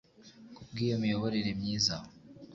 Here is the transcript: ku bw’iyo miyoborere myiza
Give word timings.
ku 0.55 0.61
bw’iyo 0.69 0.95
miyoborere 1.01 1.51
myiza 1.59 1.95